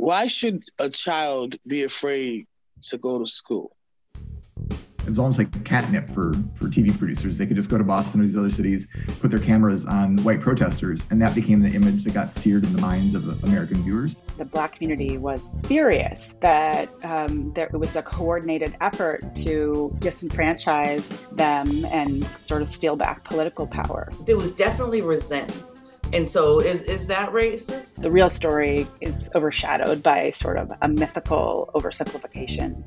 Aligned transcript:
Why 0.00 0.28
should 0.28 0.62
a 0.78 0.88
child 0.88 1.56
be 1.68 1.82
afraid 1.82 2.46
to 2.84 2.96
go 2.96 3.18
to 3.18 3.26
school? 3.26 3.76
It 5.00 5.08
was 5.10 5.18
almost 5.18 5.36
like 5.36 5.62
catnip 5.66 6.08
for, 6.08 6.32
for 6.54 6.68
TV 6.68 6.98
producers. 6.98 7.36
They 7.36 7.46
could 7.46 7.56
just 7.56 7.68
go 7.68 7.76
to 7.76 7.84
Boston 7.84 8.22
or 8.22 8.24
these 8.24 8.36
other 8.36 8.50
cities, 8.50 8.86
put 9.20 9.30
their 9.30 9.40
cameras 9.40 9.84
on 9.84 10.16
white 10.22 10.40
protesters, 10.40 11.04
and 11.10 11.20
that 11.20 11.34
became 11.34 11.60
the 11.60 11.68
image 11.68 12.04
that 12.04 12.14
got 12.14 12.32
seared 12.32 12.64
in 12.64 12.72
the 12.72 12.80
minds 12.80 13.14
of 13.14 13.44
American 13.44 13.76
viewers. 13.82 14.16
The 14.38 14.46
Black 14.46 14.76
community 14.76 15.18
was 15.18 15.58
furious 15.64 16.34
that 16.40 16.88
um, 17.04 17.52
there 17.52 17.66
it 17.66 17.76
was 17.76 17.94
a 17.94 18.02
coordinated 18.02 18.78
effort 18.80 19.36
to 19.36 19.94
disenfranchise 19.98 21.36
them 21.36 21.84
and 21.92 22.26
sort 22.42 22.62
of 22.62 22.70
steal 22.70 22.96
back 22.96 23.24
political 23.24 23.66
power. 23.66 24.10
There 24.24 24.38
was 24.38 24.52
definitely 24.52 25.02
resentment 25.02 25.69
and 26.12 26.28
so 26.28 26.60
is 26.60 26.82
is 26.82 27.06
that 27.06 27.30
racist? 27.30 27.96
The 27.96 28.10
real 28.10 28.30
story 28.30 28.86
is 29.00 29.30
overshadowed 29.34 30.02
by 30.02 30.30
sort 30.30 30.58
of 30.58 30.72
a 30.82 30.88
mythical 30.88 31.70
oversimplification. 31.74 32.82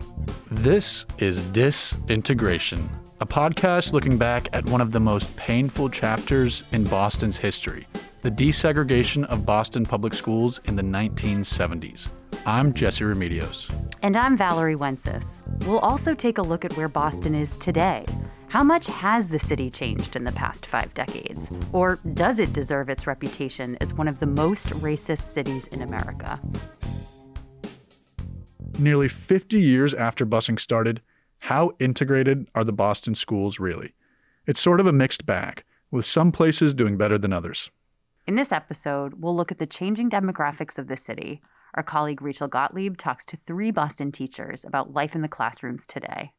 This 0.52 1.06
is 1.20 1.42
Disintegration, 1.46 2.90
a 3.22 3.26
podcast 3.26 3.94
looking 3.94 4.18
back 4.18 4.50
at 4.54 4.66
one 4.66 4.82
of 4.82 4.92
the 4.92 5.00
most 5.00 5.34
painful 5.36 5.90
chapters 5.90 6.72
in 6.74 6.84
Boston's 6.84 7.38
history, 7.38 7.88
the 8.22 8.32
desegregation 8.32 9.26
of 9.26 9.46
Boston 9.46 9.86
public 9.86 10.14
schools 10.14 10.60
in 10.66 10.76
the 10.76 10.84
1970s. 10.84 12.08
I'm 12.46 12.74
Jesse 12.74 13.06
Remedios. 13.06 13.74
And 14.02 14.18
I'm 14.18 14.36
Valerie 14.36 14.76
Wencis. 14.76 15.42
We'll 15.66 15.80
also 15.80 16.14
take 16.14 16.38
a 16.40 16.42
look 16.42 16.66
at 16.66 16.76
where 16.76 16.90
Boston 16.90 17.36
is 17.36 17.56
today 17.56 18.06
how 18.54 18.62
much 18.62 18.86
has 18.86 19.30
the 19.30 19.40
city 19.40 19.72
changed 19.72 20.16
in 20.16 20.26
the 20.26 20.32
past 20.34 20.68
five 20.68 20.94
decades? 20.94 21.50
Or 21.72 21.96
does 22.14 22.38
it 22.38 22.54
deserve 22.54 22.88
its 22.88 23.08
reputation 23.08 23.76
as 23.82 23.96
one 23.96 24.08
of 24.08 24.20
the 24.20 24.28
most 24.28 24.68
racist 24.84 25.24
cities 25.34 25.66
in 25.70 25.82
America? 25.82 26.40
Nearly 28.78 29.08
50 29.08 29.60
years 29.60 29.96
after 29.96 30.24
busing 30.24 30.60
started, 30.60 31.02
how 31.40 31.72
integrated 31.80 32.48
are 32.54 32.64
the 32.64 32.72
Boston 32.72 33.16
schools 33.16 33.60
really? 33.60 33.96
It's 34.46 34.60
sort 34.60 34.80
of 34.80 34.86
a 34.86 34.92
mixed 34.92 35.26
bag, 35.26 35.64
with 35.90 36.06
some 36.06 36.32
places 36.32 36.76
doing 36.76 36.96
better 36.96 37.18
than 37.18 37.34
others. 37.34 37.72
In 38.28 38.36
this 38.36 38.52
episode, 38.52 39.16
we'll 39.18 39.36
look 39.36 39.52
at 39.52 39.58
the 39.58 39.66
changing 39.66 40.12
demographics 40.12 40.78
of 40.78 40.86
the 40.86 40.98
city. 40.98 41.42
Our 41.74 41.82
colleague 41.82 42.22
Rachel 42.22 42.48
Gottlieb 42.48 42.98
talks 42.98 43.26
to 43.26 43.38
three 43.48 43.72
Boston 43.72 44.12
teachers 44.12 44.64
about 44.64 44.94
life 44.94 45.16
in 45.16 45.24
the 45.24 45.28
classrooms 45.28 45.88
today. 45.88 46.34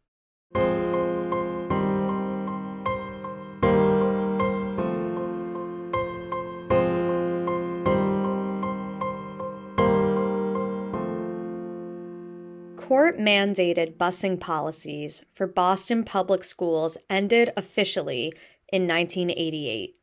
Court 12.95 13.19
mandated 13.19 13.97
busing 13.97 14.39
policies 14.39 15.25
for 15.35 15.49
Boston 15.49 16.05
public 16.05 16.45
schools 16.45 16.97
ended 17.11 17.53
officially 17.57 18.33
in 18.73 18.87
1988. 18.87 19.97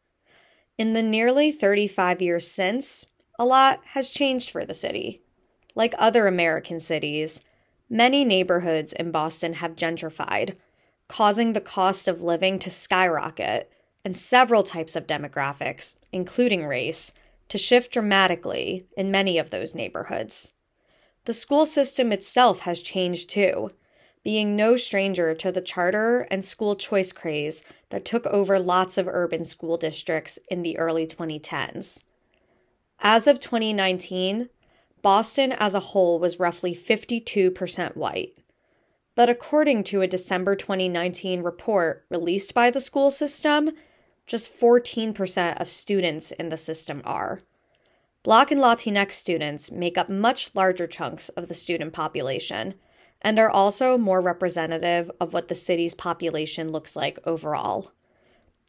In 0.78 0.92
the 0.92 1.02
nearly 1.02 1.54
35 1.54 2.22
years 2.22 2.52
since, 2.52 3.06
a 3.40 3.46
lot 3.46 3.80
has 3.94 4.10
changed 4.10 4.50
for 4.50 4.66
the 4.66 4.74
city. 4.74 5.22
Like 5.74 5.96
other 5.98 6.28
American 6.28 6.82
cities, 6.82 7.42
many 7.90 8.26
neighborhoods 8.26 8.92
in 8.92 9.10
Boston 9.10 9.54
have 9.54 9.78
gentrified, 9.78 10.58
causing 11.08 11.54
the 11.54 11.62
cost 11.62 12.10
of 12.10 12.22
living 12.22 12.60
to 12.60 12.70
skyrocket 12.70 13.72
and 14.04 14.14
several 14.14 14.64
types 14.64 14.98
of 14.98 15.08
demographics, 15.08 15.96
including 16.12 16.66
race, 16.66 17.14
to 17.48 17.58
shift 17.58 17.94
dramatically 17.94 18.86
in 18.98 19.10
many 19.10 19.38
of 19.38 19.50
those 19.50 19.74
neighborhoods. 19.74 20.52
The 21.26 21.34
school 21.34 21.66
system 21.66 22.12
itself 22.12 22.62
has 22.62 22.82
changed 22.82 23.30
too, 23.30 23.72
being 24.24 24.56
no 24.56 24.76
stranger 24.76 25.34
to 25.36 25.52
the 25.52 25.62
charter 25.62 26.28
and 26.32 26.44
school 26.44 26.76
choice 26.76 27.12
craze 27.12 27.64
that 27.90 28.06
took 28.06 28.26
over 28.28 28.60
lots 28.60 28.98
of 28.98 29.08
urban 29.08 29.44
school 29.44 29.78
districts 29.78 30.40
in 30.50 30.64
the 30.64 30.78
early 30.78 31.06
2010s. 31.06 32.04
As 33.00 33.28
of 33.28 33.40
2019, 33.40 34.50
Boston 35.02 35.52
as 35.52 35.74
a 35.74 35.80
whole 35.80 36.20
was 36.20 36.40
roughly 36.40 36.76
52% 36.76 37.96
white. 37.96 38.38
But 39.16 39.30
according 39.30 39.84
to 39.86 40.02
a 40.02 40.08
December 40.08 40.56
2019 40.56 41.42
report 41.42 42.06
released 42.10 42.54
by 42.54 42.70
the 42.70 42.80
school 42.80 43.12
system, 43.12 43.72
just 44.26 44.58
14% 44.58 45.60
of 45.60 45.70
students 45.70 46.32
in 46.32 46.50
the 46.50 46.58
system 46.58 47.02
are. 47.04 47.42
Black 48.24 48.52
and 48.52 48.62
Latinx 48.62 49.14
students 49.14 49.72
make 49.72 49.98
up 49.98 50.08
much 50.08 50.54
larger 50.54 50.86
chunks 50.86 51.30
of 51.30 51.48
the 51.48 51.56
student 51.56 51.92
population 51.92 52.76
and 53.22 53.40
are 53.40 53.50
also 53.50 53.98
more 53.98 54.22
representative 54.22 55.10
of 55.20 55.34
what 55.34 55.48
the 55.48 55.56
city's 55.56 55.96
population 55.96 56.72
looks 56.72 56.96
like 56.96 57.18
overall. 57.26 57.92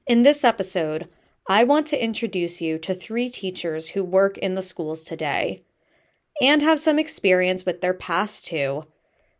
In 0.07 0.23
this 0.23 0.43
episode, 0.43 1.09
I 1.49 1.65
want 1.65 1.87
to 1.89 2.03
introduce 2.03 2.63
you 2.63 2.79
to 2.79 2.95
three 2.95 3.29
teachers 3.29 3.91
who 3.91 4.03
work 4.03 4.39
in 4.39 4.55
the 4.55 4.63
schools 4.63 5.05
today 5.05 5.61
and 6.41 6.63
have 6.63 6.79
some 6.79 6.99
experience 6.99 7.67
with 7.67 7.83
their 7.83 7.95
past 7.95 8.47
too, 8.47 8.85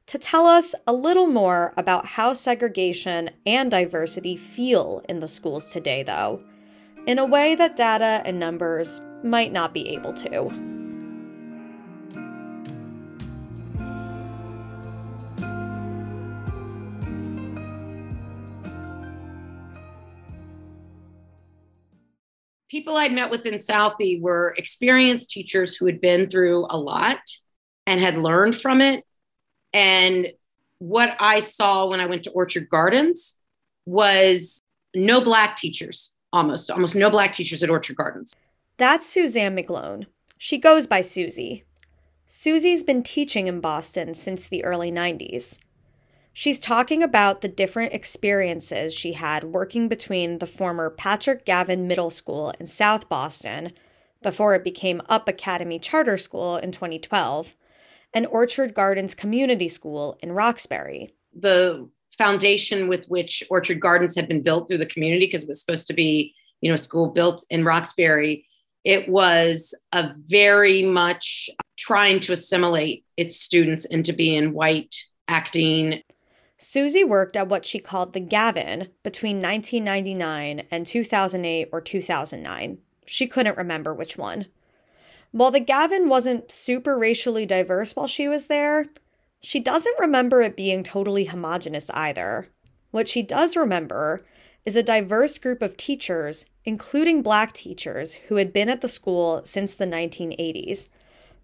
to 0.07 0.19
tell 0.19 0.47
us 0.47 0.75
a 0.87 0.93
little 0.93 1.27
more 1.27 1.73
about 1.77 2.05
how 2.05 2.33
segregation 2.33 3.31
and 3.47 3.71
diversity 3.71 4.37
feel 4.37 5.03
in 5.09 5.21
the 5.21 5.29
schools 5.29 5.73
today, 5.73 6.03
though, 6.03 6.43
in 7.07 7.19
a 7.19 7.25
way 7.25 7.55
that 7.55 7.77
data 7.77 8.23
and 8.25 8.39
numbers 8.39 9.01
might 9.25 9.53
not 9.53 9.75
be 9.75 9.89
able 9.89 10.13
to. 10.13 10.53
People 22.69 22.97
I'd 22.97 23.13
met 23.13 23.31
with 23.31 23.45
in 23.45 23.55
Southie 23.55 24.21
were 24.21 24.55
experienced 24.57 25.31
teachers 25.31 25.77
who 25.77 25.85
had 25.87 26.01
been 26.01 26.31
through 26.31 26.67
a 26.71 26.79
lot 26.79 27.21
and 27.87 28.01
had 28.01 28.17
learned 28.17 28.57
from 28.57 28.81
it. 28.81 29.05
And 29.75 30.29
what 30.79 31.15
I 31.21 31.41
saw 31.41 31.91
when 31.91 32.01
I 32.01 32.07
went 32.07 32.25
to 32.25 32.31
Orchard 32.31 32.69
Gardens 32.71 33.39
was 33.85 34.59
no 34.95 35.21
Black 35.21 35.57
teachers, 35.57 36.15
almost, 36.33 36.71
almost 36.71 36.95
no 36.95 37.11
Black 37.11 37.33
teachers 37.33 37.63
at 37.63 37.71
Orchard 37.71 37.97
Gardens. 37.97 38.35
That's 38.77 39.07
Suzanne 39.07 39.57
McGlone. 39.57 40.07
She 40.39 40.59
goes 40.59 40.87
by 40.87 41.03
Susie. 41.03 41.65
Susie's 42.27 42.83
been 42.83 43.03
teaching 43.03 43.47
in 43.47 43.61
Boston 43.61 44.15
since 44.15 44.49
the 44.49 44.65
early 44.65 44.91
90s. 44.91 45.59
She's 46.33 46.61
talking 46.61 47.03
about 47.03 47.43
the 47.43 47.49
different 47.49 47.93
experiences 47.93 48.95
she 48.95 49.13
had 49.13 49.45
working 49.45 49.89
between 49.89 50.39
the 50.39 50.47
former 50.47 50.89
Patrick 50.89 51.45
Gavin 51.45 51.87
Middle 51.87 52.11
School 52.11 52.55
in 52.59 52.67
South 52.67 53.09
Boston, 53.09 53.73
before 54.23 54.55
it 54.55 54.65
became 54.65 55.03
Up 55.09 55.29
Academy 55.29 55.79
Charter 55.79 56.17
School 56.17 56.57
in 56.57 56.73
2012, 56.73 57.55
and 58.15 58.27
Orchard 58.27 58.73
Gardens 58.73 59.15
Community 59.15 59.69
School 59.69 60.19
in 60.23 60.33
Roxbury. 60.33 61.15
The 61.35 61.89
foundation 62.19 62.89
with 62.89 63.07
which 63.07 63.43
Orchard 63.51 63.81
Gardens 63.81 64.15
had 64.15 64.29
been 64.29 64.43
built 64.43 64.69
through 64.69 64.79
the 64.79 64.87
community, 64.87 65.27
because 65.27 65.45
it 65.45 65.49
was 65.49 65.61
supposed 65.61 65.87
to 65.87 65.95
be, 65.95 66.35
you 66.61 66.69
know, 66.69 66.75
a 66.75 66.79
school 66.79 67.11
built 67.11 67.45
in 67.51 67.65
Roxbury, 67.65 68.47
it 68.85 69.09
was 69.09 69.75
a 69.93 70.11
very 70.27 70.85
much 70.85 71.49
trying 71.77 72.21
to 72.21 72.33
assimilate 72.33 73.05
its 73.17 73.37
students 73.37 73.85
into 73.85 74.13
being 74.13 74.53
white, 74.53 74.95
acting. 75.29 76.03
Susie 76.59 77.05
worked 77.05 77.37
at 77.37 77.49
what 77.49 77.65
she 77.65 77.79
called 77.79 78.13
the 78.13 78.21
Gavin 78.21 78.89
between 79.03 79.43
1999 79.43 80.67
and 80.71 80.87
2008 80.87 81.69
or 81.73 81.81
2009. 81.81 82.79
She 83.07 83.27
couldn't 83.27 83.59
remember 83.59 83.95
which 83.95 84.17
one. 84.17 84.47
While 85.33 85.51
the 85.51 85.61
Gavin 85.61 86.09
wasn't 86.09 86.53
super 86.53 86.99
racially 86.99 87.47
diverse 87.47 87.97
while 87.97 88.07
she 88.07 88.29
was 88.29 88.47
there, 88.47 88.87
she 89.43 89.61
doesn't 89.61 89.99
remember 89.99 90.43
it 90.43 90.57
being 90.57 90.83
totally 90.83 91.25
homogenous 91.25 91.91
either. 91.91 92.49
What 92.91 93.09
she 93.09 93.23
does 93.23 93.57
remember 93.57 94.25
is 94.65 94.77
a 94.77 94.83
diverse 94.83 95.39
group 95.39 95.63
of 95.63 95.77
teachers 95.77 96.45
including 96.65 97.23
black 97.23 97.53
teachers 97.53 98.15
who 98.29 98.37
had 98.37 98.53
been 98.53 98.69
at 98.69 98.81
the 98.81 98.89
school 98.89 99.41
since 99.45 99.75
the 99.75 99.87
1980s. 99.87 100.89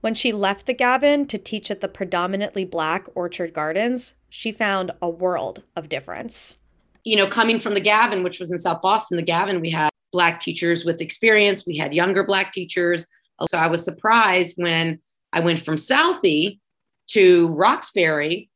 When 0.01 0.15
she 0.15 0.33
left 0.33 0.67
the 0.67 0.75
Gavin 0.75 1.27
to 1.27 1.39
teach 1.39 1.71
at 1.71 1.81
the 1.81 1.89
predominantly 1.89 2.65
black 2.65 3.07
Orchard 3.15 3.53
Gardens, 3.53 4.15
she 4.31 4.53
found 4.53 4.93
a 5.03 5.11
world 5.11 5.63
of 5.75 5.89
difference. 5.89 6.59
You 7.05 7.17
know, 7.17 7.27
coming 7.27 7.59
from 7.59 7.75
the 7.75 7.81
Gavin, 7.81 8.23
which 8.23 8.39
was 8.39 8.53
in 8.53 8.59
South 8.59 8.81
Boston, 8.81 9.17
the 9.17 9.23
Gavin, 9.23 9.61
we 9.61 9.71
had 9.71 9.91
black 10.13 10.41
teachers 10.41 10.85
with 10.85 11.01
experience, 11.01 11.67
we 11.67 11.77
had 11.77 11.93
younger 11.93 12.25
black 12.25 12.53
teachers. 12.53 13.07
So 13.49 13.59
I 13.59 13.67
was 13.67 13.85
surprised 13.85 14.55
when 14.57 15.01
I 15.33 15.41
went 15.41 15.65
from 15.65 15.77
Southie 15.77 16.61
to 17.09 17.49
Roxbury 17.55 18.51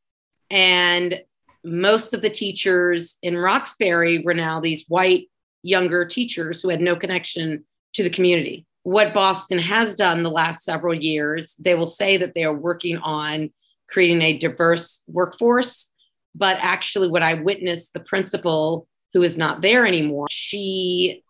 and 0.51 1.21
most 1.65 2.13
of 2.13 2.23
the 2.23 2.31
teachers 2.31 3.17
in 3.23 3.37
Roxbury 3.37 4.19
were 4.25 4.35
now 4.35 4.61
these 4.61 4.85
white 4.89 5.29
younger 5.63 6.05
teachers 6.05 6.61
who 6.61 6.69
had 6.69 6.81
no 6.81 6.97
connection 6.97 7.65
to 7.95 8.03
the 8.03 8.11
community. 8.11 8.67
what 8.85 9.15
Boston 9.15 9.59
has 9.59 9.95
done 9.95 10.23
the 10.23 10.31
last 10.31 10.65
several 10.65 10.95
years, 10.95 11.55
they 11.57 11.75
will 11.75 11.87
say 11.87 12.17
that 12.17 12.35
they 12.35 12.45
are 12.45 12.57
working 12.57 12.97
on 12.99 13.51
creating 13.89 14.23
a 14.23 14.39
diverse 14.39 15.03
workforce. 15.07 15.93
But 16.35 16.57
actually, 16.61 17.09
what 17.09 17.23
I 17.23 17.35
witnessed, 17.35 17.93
the 17.93 18.01
principal 18.01 18.89
who 19.13 19.23
is 19.23 19.37
not 19.37 19.61
there 19.61 19.87
anymore, 19.87 20.27
she 20.31 21.23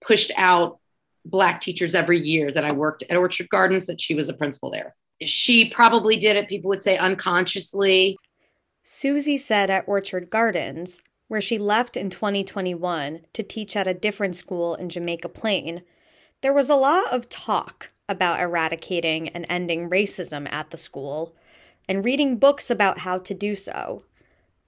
pushed 0.00 0.30
out 0.36 0.78
Black 1.24 1.60
teachers 1.60 1.94
every 1.94 2.20
year 2.20 2.50
that 2.52 2.64
I 2.64 2.72
worked 2.72 3.02
at 3.10 3.16
Orchard 3.16 3.48
Gardens, 3.50 3.86
that 3.86 4.00
she 4.00 4.14
was 4.14 4.28
a 4.28 4.34
principal 4.34 4.70
there. 4.70 4.94
She 5.22 5.70
probably 5.70 6.16
did 6.16 6.36
it, 6.36 6.48
people 6.48 6.68
would 6.68 6.82
say 6.82 6.96
unconsciously. 6.96 8.16
Susie 8.82 9.36
said 9.36 9.70
at 9.70 9.86
Orchard 9.86 10.30
Gardens, 10.30 11.02
where 11.28 11.40
she 11.40 11.58
left 11.58 11.96
in 11.96 12.10
2021 12.10 13.20
to 13.32 13.42
teach 13.42 13.76
at 13.76 13.86
a 13.86 13.94
different 13.94 14.36
school 14.36 14.74
in 14.74 14.88
Jamaica 14.88 15.28
Plain, 15.28 15.82
there 16.40 16.54
was 16.54 16.70
a 16.70 16.76
lot 16.76 17.12
of 17.12 17.28
talk 17.28 17.90
about 18.08 18.40
eradicating 18.40 19.28
and 19.28 19.44
ending 19.48 19.90
racism 19.90 20.50
at 20.50 20.70
the 20.70 20.76
school 20.76 21.34
and 21.88 22.04
reading 22.04 22.38
books 22.38 22.70
about 22.70 22.98
how 22.98 23.18
to 23.18 23.34
do 23.34 23.54
so. 23.54 24.04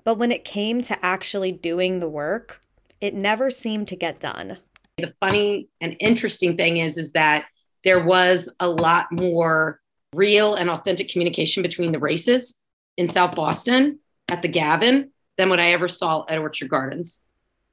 But 0.05 0.19
when 0.19 0.33
it 0.33 0.45
came 0.45 0.81
to 0.83 1.05
actually 1.05 1.53
doing 1.53 2.01
the 2.01 2.09
work, 2.09 2.61
it 3.01 3.15
never 3.15 3.51
seemed 3.51 3.89
to 3.89 3.97
get 3.97 4.21
done. 4.21 4.59
The 4.99 5.15
funny 5.21 5.69
and 5.81 5.97
interesting 6.01 6.57
thing 6.57 6.79
is 6.79 6.99
is 6.99 7.13
that 7.13 7.47
there 7.85 8.05
was 8.05 8.53
a 8.61 8.69
lot 8.69 9.11
more 9.11 9.80
real 10.15 10.55
and 10.55 10.69
authentic 10.69 11.09
communication 11.09 11.63
between 11.63 11.93
the 11.93 11.99
races 11.99 12.59
in 12.97 13.09
South 13.09 13.35
Boston 13.35 13.99
at 14.29 14.43
the 14.43 14.49
Gavin 14.49 15.11
than 15.39 15.49
what 15.49 15.61
I 15.61 15.73
ever 15.73 15.89
saw 15.89 16.25
at 16.29 16.39
Orchard 16.39 16.69
Gardens. 16.69 17.23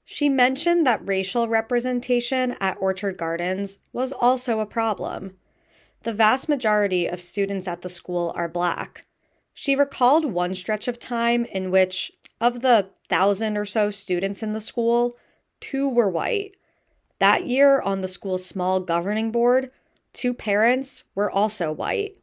She 0.06 0.30
mentioned 0.30 0.86
that 0.86 1.06
racial 1.06 1.48
representation 1.48 2.56
at 2.62 2.78
Orchard 2.80 3.18
Gardens 3.18 3.80
was 3.92 4.14
also 4.14 4.60
a 4.60 4.66
problem. 4.66 5.36
The 6.04 6.14
vast 6.14 6.48
majority 6.48 7.08
of 7.08 7.20
students 7.20 7.68
at 7.68 7.82
the 7.82 7.90
school 7.90 8.32
are 8.36 8.48
Black. 8.48 9.06
She 9.54 9.76
recalled 9.76 10.26
one 10.26 10.54
stretch 10.54 10.88
of 10.88 11.00
time 11.00 11.44
in 11.46 11.72
which, 11.72 12.12
of 12.40 12.62
the 12.62 12.92
thousand 13.10 13.58
or 13.58 13.66
so 13.66 13.90
students 13.90 14.44
in 14.44 14.54
the 14.54 14.62
school, 14.62 15.18
two 15.60 15.90
were 15.90 16.10
white. 16.10 16.56
That 17.20 17.48
year, 17.48 17.82
on 17.82 18.02
the 18.02 18.08
school's 18.08 18.46
small 18.46 18.80
governing 18.80 19.32
board, 19.32 19.72
two 20.14 20.36
parents 20.36 21.04
were 21.16 21.32
also 21.32 21.72
white. 21.72 22.16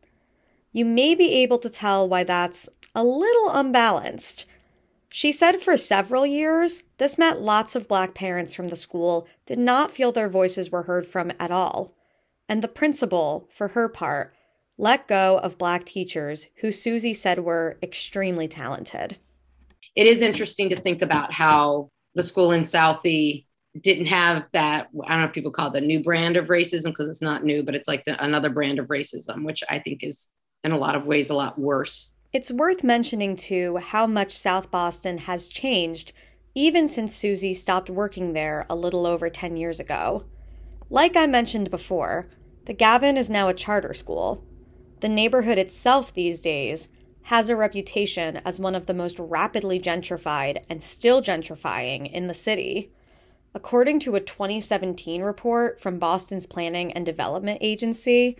You 0.74 0.84
may 0.84 1.14
be 1.14 1.32
able 1.34 1.58
to 1.58 1.70
tell 1.70 2.08
why 2.08 2.24
that's 2.24 2.68
a 2.96 3.04
little 3.04 3.48
unbalanced. 3.50 4.44
She 5.08 5.30
said 5.30 5.60
for 5.60 5.76
several 5.76 6.26
years, 6.26 6.82
this 6.98 7.16
meant 7.16 7.40
lots 7.40 7.76
of 7.76 7.86
black 7.86 8.12
parents 8.12 8.56
from 8.56 8.66
the 8.66 8.74
school 8.74 9.28
did 9.46 9.60
not 9.60 9.92
feel 9.92 10.10
their 10.10 10.28
voices 10.28 10.72
were 10.72 10.82
heard 10.82 11.06
from 11.06 11.30
at 11.38 11.52
all. 11.52 11.94
And 12.48 12.60
the 12.60 12.66
principal, 12.66 13.48
for 13.52 13.68
her 13.68 13.88
part, 13.88 14.34
let 14.76 15.06
go 15.06 15.38
of 15.38 15.58
black 15.58 15.84
teachers 15.84 16.48
who 16.56 16.72
Susie 16.72 17.14
said 17.14 17.38
were 17.38 17.78
extremely 17.80 18.48
talented. 18.48 19.16
It 19.94 20.08
is 20.08 20.22
interesting 20.22 20.70
to 20.70 20.80
think 20.80 21.02
about 21.02 21.32
how 21.32 21.88
the 22.16 22.24
school 22.24 22.50
in 22.50 22.64
Southie 22.64 23.46
didn't 23.80 24.06
have 24.06 24.42
that. 24.52 24.88
I 25.04 25.12
don't 25.12 25.20
know 25.20 25.26
if 25.26 25.32
people 25.32 25.52
call 25.52 25.68
it 25.68 25.74
the 25.74 25.86
new 25.86 26.02
brand 26.02 26.36
of 26.36 26.48
racism 26.48 26.86
because 26.86 27.08
it's 27.08 27.22
not 27.22 27.44
new, 27.44 27.62
but 27.62 27.76
it's 27.76 27.86
like 27.86 28.04
the, 28.04 28.20
another 28.24 28.50
brand 28.50 28.80
of 28.80 28.88
racism, 28.88 29.44
which 29.44 29.62
I 29.68 29.78
think 29.78 30.02
is 30.02 30.32
in 30.64 30.72
a 30.72 30.78
lot 30.78 30.96
of 30.96 31.06
ways 31.06 31.30
a 31.30 31.34
lot 31.34 31.58
worse 31.58 32.14
it's 32.34 32.50
worth 32.50 32.82
mentioning, 32.82 33.36
too, 33.36 33.76
how 33.76 34.08
much 34.08 34.36
South 34.36 34.68
Boston 34.68 35.18
has 35.18 35.48
changed 35.48 36.10
even 36.56 36.88
since 36.88 37.14
Susie 37.14 37.52
stopped 37.52 37.88
working 37.88 38.32
there 38.32 38.66
a 38.68 38.74
little 38.74 39.06
over 39.06 39.30
10 39.30 39.56
years 39.56 39.78
ago. 39.78 40.24
Like 40.90 41.16
I 41.16 41.26
mentioned 41.26 41.70
before, 41.70 42.28
the 42.64 42.72
Gavin 42.72 43.16
is 43.16 43.30
now 43.30 43.46
a 43.46 43.54
charter 43.54 43.94
school. 43.94 44.44
The 44.98 45.08
neighborhood 45.08 45.58
itself 45.58 46.12
these 46.12 46.40
days 46.40 46.88
has 47.22 47.48
a 47.48 47.56
reputation 47.56 48.40
as 48.44 48.58
one 48.58 48.74
of 48.74 48.86
the 48.86 48.94
most 48.94 49.20
rapidly 49.20 49.78
gentrified 49.78 50.64
and 50.68 50.82
still 50.82 51.22
gentrifying 51.22 52.10
in 52.10 52.26
the 52.26 52.34
city. 52.34 52.90
According 53.54 54.00
to 54.00 54.16
a 54.16 54.20
2017 54.20 55.22
report 55.22 55.80
from 55.80 56.00
Boston's 56.00 56.48
Planning 56.48 56.92
and 56.94 57.06
Development 57.06 57.58
Agency, 57.60 58.36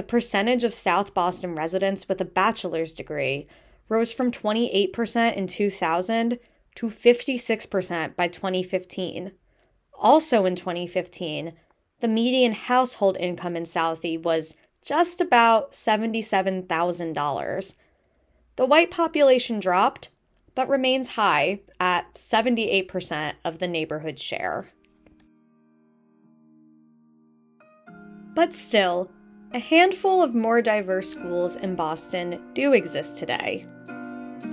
the 0.00 0.06
percentage 0.06 0.64
of 0.64 0.72
South 0.72 1.12
Boston 1.12 1.54
residents 1.54 2.08
with 2.08 2.22
a 2.22 2.24
bachelor's 2.24 2.94
degree 2.94 3.46
rose 3.90 4.14
from 4.14 4.30
28% 4.30 5.36
in 5.36 5.46
2000 5.46 6.38
to 6.74 6.86
56% 6.86 8.16
by 8.16 8.26
2015. 8.26 9.32
Also 9.92 10.46
in 10.46 10.56
2015, 10.56 11.52
the 12.00 12.08
median 12.08 12.52
household 12.52 13.18
income 13.18 13.56
in 13.56 13.64
Southie 13.64 14.22
was 14.22 14.56
just 14.82 15.20
about 15.20 15.72
$77,000. 15.72 17.74
The 18.56 18.64
white 18.64 18.90
population 18.90 19.60
dropped, 19.60 20.08
but 20.54 20.66
remains 20.66 21.10
high 21.10 21.60
at 21.78 22.14
78% 22.14 23.34
of 23.44 23.58
the 23.58 23.68
neighborhood 23.68 24.18
share. 24.18 24.70
But 28.34 28.54
still, 28.54 29.10
a 29.52 29.58
handful 29.58 30.22
of 30.22 30.32
more 30.32 30.62
diverse 30.62 31.10
schools 31.10 31.56
in 31.56 31.74
Boston 31.74 32.40
do 32.54 32.72
exist 32.72 33.18
today. 33.18 33.66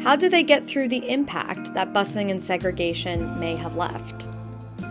How 0.02 0.16
do 0.16 0.28
they 0.28 0.42
get 0.42 0.66
through 0.66 0.88
the 0.88 1.08
impact 1.08 1.72
that 1.76 1.94
busing 1.94 2.32
and 2.32 2.42
segregation 2.42 3.40
may 3.40 3.56
have 3.56 3.76
left? 3.76 4.26
I 4.82 4.88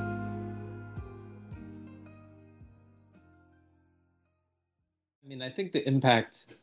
mean, 5.27 5.43
I 5.43 5.51
think 5.51 5.73
the 5.73 5.85
impact 5.89 6.55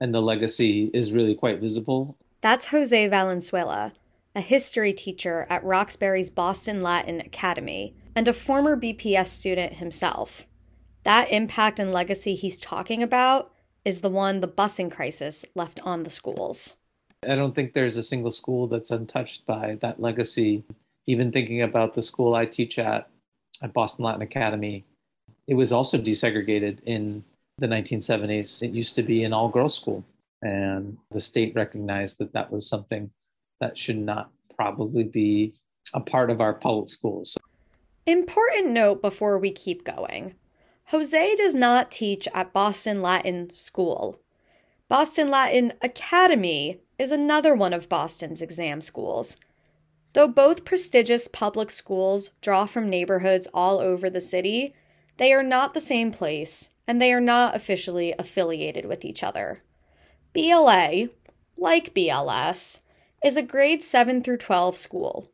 and 0.00 0.12
the 0.12 0.20
legacy 0.20 0.90
is 0.92 1.12
really 1.12 1.36
quite 1.36 1.60
visible. 1.60 2.16
That's 2.40 2.66
Jose 2.66 3.06
Valenzuela, 3.06 3.92
a 4.34 4.40
history 4.40 4.92
teacher 4.92 5.46
at 5.48 5.62
Roxbury's 5.62 6.30
Boston 6.30 6.82
Latin 6.82 7.20
Academy 7.20 7.94
and 8.16 8.26
a 8.26 8.32
former 8.32 8.76
BPS 8.76 9.26
student 9.26 9.74
himself. 9.74 10.47
That 11.08 11.32
impact 11.32 11.78
and 11.78 11.90
legacy 11.90 12.34
he's 12.34 12.60
talking 12.60 13.02
about 13.02 13.50
is 13.82 14.02
the 14.02 14.10
one 14.10 14.40
the 14.40 14.46
busing 14.46 14.92
crisis 14.92 15.46
left 15.54 15.80
on 15.80 16.02
the 16.02 16.10
schools. 16.10 16.76
I 17.26 17.34
don't 17.34 17.54
think 17.54 17.72
there's 17.72 17.96
a 17.96 18.02
single 18.02 18.30
school 18.30 18.66
that's 18.66 18.90
untouched 18.90 19.46
by 19.46 19.78
that 19.80 20.02
legacy. 20.02 20.64
Even 21.06 21.32
thinking 21.32 21.62
about 21.62 21.94
the 21.94 22.02
school 22.02 22.34
I 22.34 22.44
teach 22.44 22.78
at, 22.78 23.08
at 23.62 23.72
Boston 23.72 24.04
Latin 24.04 24.20
Academy, 24.20 24.84
it 25.46 25.54
was 25.54 25.72
also 25.72 25.96
desegregated 25.96 26.80
in 26.84 27.24
the 27.56 27.68
1970s. 27.68 28.62
It 28.62 28.72
used 28.72 28.94
to 28.96 29.02
be 29.02 29.24
an 29.24 29.32
all 29.32 29.48
girls 29.48 29.76
school, 29.76 30.04
and 30.42 30.98
the 31.10 31.20
state 31.20 31.54
recognized 31.54 32.18
that 32.18 32.34
that 32.34 32.52
was 32.52 32.68
something 32.68 33.10
that 33.60 33.78
should 33.78 33.96
not 33.96 34.30
probably 34.54 35.04
be 35.04 35.54
a 35.94 36.00
part 36.00 36.28
of 36.28 36.42
our 36.42 36.52
public 36.52 36.90
schools. 36.90 37.38
Important 38.04 38.72
note 38.72 39.00
before 39.00 39.38
we 39.38 39.52
keep 39.52 39.84
going 39.84 40.34
Jose 40.90 41.36
does 41.36 41.54
not 41.54 41.90
teach 41.90 42.26
at 42.32 42.54
Boston 42.54 43.02
Latin 43.02 43.50
School. 43.50 44.18
Boston 44.88 45.30
Latin 45.30 45.74
Academy 45.82 46.80
is 46.98 47.12
another 47.12 47.54
one 47.54 47.74
of 47.74 47.90
Boston's 47.90 48.40
exam 48.40 48.80
schools. 48.80 49.36
Though 50.14 50.28
both 50.28 50.64
prestigious 50.64 51.28
public 51.28 51.70
schools 51.70 52.30
draw 52.40 52.64
from 52.64 52.88
neighborhoods 52.88 53.46
all 53.52 53.80
over 53.80 54.08
the 54.08 54.18
city, 54.18 54.74
they 55.18 55.30
are 55.34 55.42
not 55.42 55.74
the 55.74 55.80
same 55.80 56.10
place 56.10 56.70
and 56.86 57.02
they 57.02 57.12
are 57.12 57.20
not 57.20 57.54
officially 57.54 58.14
affiliated 58.18 58.86
with 58.86 59.04
each 59.04 59.22
other. 59.22 59.62
BLA, 60.32 61.08
like 61.58 61.92
BLS, 61.92 62.80
is 63.22 63.36
a 63.36 63.42
grade 63.42 63.82
7 63.82 64.22
through 64.22 64.38
12 64.38 64.78
school. 64.78 65.30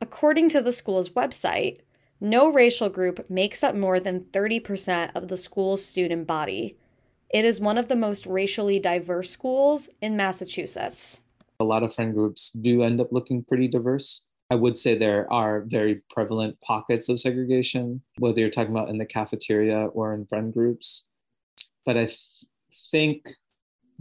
According 0.00 0.48
to 0.48 0.62
the 0.62 0.72
school's 0.72 1.10
website, 1.10 1.80
no 2.24 2.50
racial 2.50 2.88
group 2.88 3.28
makes 3.28 3.62
up 3.62 3.74
more 3.74 4.00
than 4.00 4.20
30% 4.32 5.14
of 5.14 5.28
the 5.28 5.36
school's 5.36 5.84
student 5.84 6.26
body. 6.26 6.76
It 7.32 7.44
is 7.44 7.60
one 7.60 7.76
of 7.76 7.88
the 7.88 7.96
most 7.96 8.26
racially 8.26 8.80
diverse 8.80 9.30
schools 9.30 9.90
in 10.00 10.16
Massachusetts. 10.16 11.20
A 11.60 11.64
lot 11.64 11.82
of 11.82 11.94
friend 11.94 12.14
groups 12.14 12.50
do 12.50 12.82
end 12.82 13.00
up 13.00 13.12
looking 13.12 13.44
pretty 13.44 13.68
diverse. 13.68 14.22
I 14.50 14.54
would 14.54 14.78
say 14.78 14.96
there 14.96 15.30
are 15.32 15.62
very 15.66 16.02
prevalent 16.10 16.60
pockets 16.60 17.08
of 17.08 17.20
segregation, 17.20 18.02
whether 18.18 18.40
you're 18.40 18.50
talking 18.50 18.72
about 18.72 18.88
in 18.88 18.98
the 18.98 19.06
cafeteria 19.06 19.86
or 19.86 20.14
in 20.14 20.26
friend 20.26 20.52
groups. 20.52 21.06
But 21.84 21.96
I 21.96 22.06
th- 22.06 22.44
think 22.90 23.30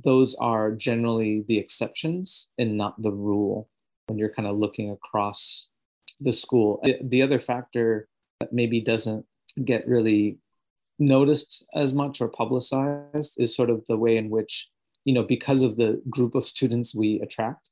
those 0.02 0.36
are 0.36 0.72
generally 0.72 1.44
the 1.48 1.58
exceptions 1.58 2.50
and 2.58 2.78
not 2.78 3.02
the 3.02 3.12
rule 3.12 3.70
when 4.08 4.18
you're 4.18 4.34
kind 4.34 4.48
of 4.48 4.58
looking 4.58 4.90
across 4.92 5.70
the 6.20 6.34
school. 6.34 6.82
The 7.02 7.22
other 7.22 7.40
factor 7.40 8.08
maybe 8.52 8.82
doesn't 8.82 9.26
get 9.64 9.88
really 9.88 10.40
noticed 11.00 11.66
as 11.74 11.94
much 11.94 12.22
or 12.22 12.28
publicized 12.28 13.40
is 13.40 13.56
sort 13.56 13.70
of 13.70 13.86
the 13.86 13.98
way 13.98 14.18
in 14.18 14.30
which, 14.30 14.70
you 15.06 15.14
know, 15.14 15.24
because 15.24 15.62
of 15.62 15.76
the 15.78 16.02
group 16.10 16.36
of 16.36 16.44
students 16.46 16.96
we 16.96 17.20
attract, 17.22 17.70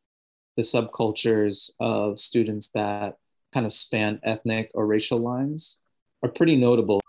the 0.55 0.61
subcultures 0.61 1.71
of 1.79 2.19
students 2.19 2.69
that 2.69 3.15
kind 3.53 3.65
of 3.65 3.73
span 3.73 4.19
ethnic 4.23 4.71
or 4.73 4.85
racial 4.85 5.19
lines 5.19 5.81
are 6.23 6.29
pretty 6.29 6.55
notable. 6.55 7.01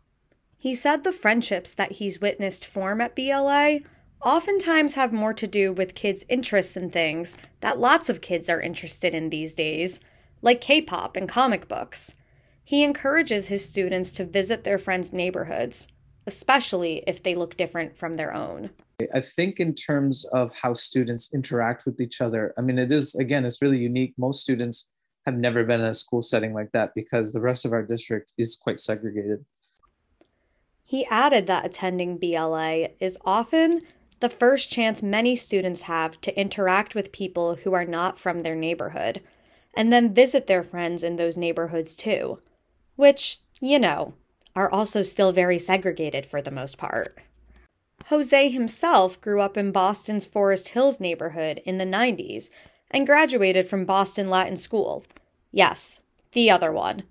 He 0.59 0.75
said 0.75 1.03
the 1.03 1.13
friendships 1.13 1.73
that 1.73 1.93
he's 1.93 2.21
witnessed 2.21 2.65
form 2.65 3.01
at 3.01 3.17
BLA 3.17 3.81
oftentimes 4.23 4.95
have 4.95 5.13
more 5.13 5.35
to 5.35 5.47
do 5.47 5.73
with 5.73 5.95
kids' 5.95 6.25
interests 6.29 6.77
in 6.77 6.91
things 6.91 7.37
that 7.61 7.79
lots 7.79 8.09
of 8.09 8.21
kids 8.21 8.49
are 8.49 8.61
interested 8.61 9.15
in 9.15 9.31
these 9.31 9.55
days, 9.55 9.99
like 10.41 10.61
K 10.61 10.81
pop 10.81 11.17
and 11.17 11.29
comic 11.29 11.67
books. 11.69 12.15
He 12.73 12.85
encourages 12.85 13.49
his 13.49 13.69
students 13.69 14.13
to 14.13 14.25
visit 14.25 14.65
their 14.65 14.79
friends' 14.79 15.13
neighborhoods, 15.13 15.89
especially 16.27 17.05
if 17.07 17.23
they 17.23 17.35
look 17.35 17.59
different 17.59 17.99
from 17.99 18.15
their 18.15 18.33
own. 18.33 18.71
I 19.13 19.21
think, 19.21 19.61
in 19.61 19.75
terms 19.75 20.25
of 20.33 20.57
how 20.57 20.73
students 20.73 21.35
interact 21.35 21.85
with 21.85 22.01
each 22.01 22.23
other, 22.23 22.55
I 22.57 22.63
mean, 22.63 22.79
it 22.79 22.91
is, 22.91 23.15
again, 23.17 23.45
it's 23.45 23.61
really 23.61 23.77
unique. 23.77 24.15
Most 24.17 24.41
students 24.41 24.89
have 25.27 25.35
never 25.35 25.65
been 25.65 25.81
in 25.81 25.87
a 25.87 25.93
school 25.93 26.23
setting 26.23 26.55
like 26.55 26.73
that 26.73 26.95
because 26.95 27.31
the 27.31 27.43
rest 27.43 27.67
of 27.67 27.75
our 27.75 27.83
district 27.83 28.33
is 28.39 28.57
quite 28.57 28.81
segregated. 28.81 29.45
He 30.83 31.05
added 31.05 31.47
that 31.49 31.67
attending 31.67 32.17
BLA 32.17 32.89
is 33.01 33.19
often 33.27 33.83
the 34.21 34.31
first 34.31 34.71
chance 34.71 35.03
many 35.03 35.37
students 35.37 35.83
have 35.83 36.19
to 36.23 36.41
interact 36.41 36.95
with 36.95 37.13
people 37.13 37.57
who 37.57 37.75
are 37.75 37.85
not 37.85 38.19
from 38.19 38.39
their 38.39 38.57
neighborhood, 38.57 39.21
and 39.75 39.93
then 39.93 40.15
visit 40.15 40.47
their 40.47 40.63
friends 40.63 41.05
in 41.05 41.17
those 41.17 41.37
neighborhoods 41.37 41.95
too, 41.95 42.39
which, 43.03 43.39
you 43.61 43.81
know, 43.81 44.15
are 44.55 44.71
also 44.71 45.03
still 45.03 45.33
very 45.33 45.59
segregated 45.59 46.25
for 46.25 46.41
the 46.41 46.53
most 46.53 46.79
part. 46.79 47.19
Jose 48.07 48.49
himself 48.49 49.21
grew 49.21 49.41
up 49.41 49.57
in 49.57 49.73
Boston's 49.73 50.25
Forest 50.25 50.69
Hills 50.69 51.01
neighborhood 51.01 51.61
in 51.65 51.79
the 51.79 51.85
90s 51.85 52.51
and 52.93 53.05
graduated 53.05 53.69
from 53.69 53.85
Boston 53.85 54.31
Latin 54.31 54.55
School. 54.55 55.05
Yes, 55.51 56.03
the 56.31 56.49
other 56.49 56.71
one. 56.71 57.03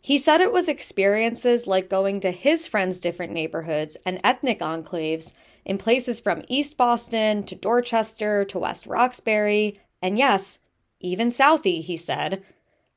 He 0.00 0.16
said 0.16 0.40
it 0.40 0.54
was 0.54 0.68
experiences 0.68 1.66
like 1.66 1.90
going 1.90 2.20
to 2.20 2.30
his 2.30 2.66
friends' 2.66 2.98
different 2.98 3.34
neighborhoods 3.34 3.98
and 4.06 4.22
ethnic 4.24 4.60
enclaves 4.60 5.34
in 5.66 5.76
places 5.76 6.18
from 6.18 6.46
East 6.48 6.78
Boston 6.78 7.42
to 7.42 7.54
Dorchester 7.54 8.46
to 8.46 8.58
West 8.58 8.86
Roxbury, 8.86 9.80
and 10.00 10.16
yes, 10.16 10.60
even 10.98 11.28
Southie, 11.28 11.82
he 11.82 11.98
said, 11.98 12.42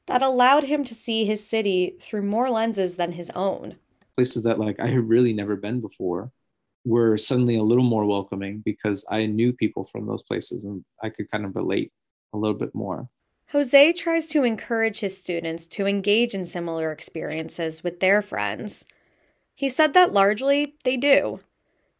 that 0.07 0.21
allowed 0.21 0.65
him 0.65 0.83
to 0.83 0.93
see 0.93 1.25
his 1.25 1.45
city 1.45 1.95
through 1.99 2.23
more 2.23 2.49
lenses 2.49 2.97
than 2.97 3.13
his 3.13 3.29
own. 3.31 3.75
Places 4.17 4.43
that 4.43 4.59
like 4.59 4.79
I 4.79 4.87
had 4.87 5.09
really 5.09 5.33
never 5.33 5.55
been 5.55 5.81
before 5.81 6.31
were 6.85 7.17
suddenly 7.17 7.57
a 7.57 7.63
little 7.63 7.83
more 7.83 8.05
welcoming 8.05 8.61
because 8.65 9.05
I 9.09 9.25
knew 9.25 9.53
people 9.53 9.85
from 9.91 10.05
those 10.05 10.23
places 10.23 10.65
and 10.65 10.83
I 11.01 11.09
could 11.09 11.31
kind 11.31 11.45
of 11.45 11.55
relate 11.55 11.91
a 12.33 12.37
little 12.37 12.57
bit 12.57 12.75
more. 12.75 13.07
Jose 13.51 13.93
tries 13.93 14.27
to 14.27 14.43
encourage 14.43 14.99
his 14.99 15.17
students 15.17 15.67
to 15.67 15.85
engage 15.85 16.33
in 16.33 16.45
similar 16.45 16.91
experiences 16.91 17.83
with 17.83 17.99
their 17.99 18.21
friends. 18.21 18.85
He 19.53 19.69
said 19.69 19.93
that 19.93 20.13
largely 20.13 20.75
they 20.83 20.97
do. 20.97 21.39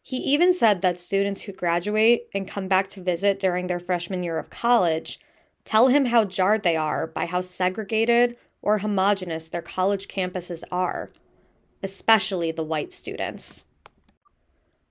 He 0.02 0.16
even 0.18 0.52
said 0.52 0.82
that 0.82 0.98
students 0.98 1.42
who 1.42 1.52
graduate 1.52 2.28
and 2.34 2.48
come 2.48 2.68
back 2.68 2.88
to 2.88 3.02
visit 3.02 3.38
during 3.38 3.68
their 3.68 3.80
freshman 3.80 4.22
year 4.22 4.38
of 4.38 4.50
college 4.50 5.18
tell 5.64 5.88
him 5.88 6.06
how 6.06 6.24
jarred 6.24 6.62
they 6.62 6.76
are 6.76 7.06
by 7.06 7.26
how 7.26 7.40
segregated 7.40 8.36
or 8.62 8.78
homogenous 8.78 9.48
their 9.48 9.62
college 9.62 10.08
campuses 10.08 10.64
are, 10.70 11.10
especially 11.82 12.50
the 12.50 12.62
white 12.62 12.92
students. 12.92 13.66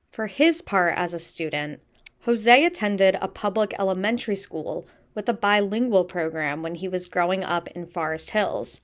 For 0.10 0.28
his 0.28 0.62
part 0.62 0.94
as 0.96 1.14
a 1.14 1.20
student, 1.20 1.82
Jose 2.26 2.66
attended 2.66 3.18
a 3.20 3.28
public 3.28 3.74
elementary 3.80 4.36
school 4.36 4.86
with 5.16 5.28
a 5.28 5.34
bilingual 5.34 6.06
program 6.06 6.62
when 6.62 6.76
he 6.76 6.88
was 6.88 7.08
growing 7.08 7.44
up 7.44 7.68
in 7.70 7.86
Forest 7.86 8.30
Hills. 8.30 8.82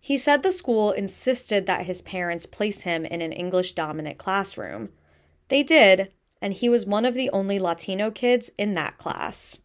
He 0.00 0.16
said 0.16 0.42
the 0.42 0.52
school 0.52 0.92
insisted 0.92 1.66
that 1.66 1.86
his 1.86 2.02
parents 2.02 2.46
place 2.46 2.82
him 2.82 3.04
in 3.04 3.20
an 3.20 3.32
English 3.32 3.74
dominant 3.74 4.16
classroom. 4.16 4.90
They 5.48 5.62
did, 5.62 6.12
and 6.40 6.54
he 6.54 6.68
was 6.68 6.86
one 6.86 7.04
of 7.04 7.14
the 7.14 7.30
only 7.30 7.58
Latino 7.58 8.10
kids 8.10 8.50
in 8.56 8.74
that 8.74 8.96
class. 8.96 9.60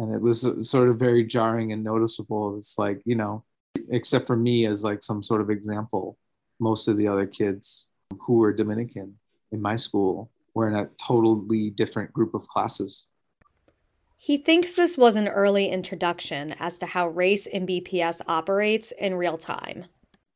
And 0.00 0.14
it 0.14 0.20
was 0.20 0.46
uh, 0.46 0.62
sort 0.62 0.88
of 0.88 0.98
very 0.98 1.24
jarring 1.24 1.72
and 1.72 1.84
noticeable. 1.84 2.56
It's 2.56 2.78
like, 2.78 3.00
you 3.04 3.14
know, 3.14 3.44
except 3.90 4.26
for 4.26 4.36
me 4.36 4.66
as 4.66 4.82
like 4.82 5.02
some 5.02 5.22
sort 5.22 5.40
of 5.40 5.50
example, 5.50 6.16
most 6.58 6.88
of 6.88 6.96
the 6.96 7.08
other 7.08 7.26
kids 7.26 7.86
who 8.20 8.38
were 8.38 8.52
Dominican 8.52 9.14
in 9.52 9.60
my 9.60 9.76
school 9.76 10.30
we're 10.54 10.68
in 10.68 10.74
a 10.74 10.88
totally 11.02 11.70
different 11.70 12.12
group 12.12 12.34
of 12.34 12.46
classes. 12.48 13.06
He 14.16 14.36
thinks 14.36 14.72
this 14.72 14.98
was 14.98 15.16
an 15.16 15.28
early 15.28 15.68
introduction 15.68 16.54
as 16.58 16.78
to 16.78 16.86
how 16.86 17.08
race 17.08 17.46
in 17.46 17.66
BPS 17.66 18.20
operates 18.28 18.92
in 18.92 19.14
real 19.14 19.38
time. 19.38 19.86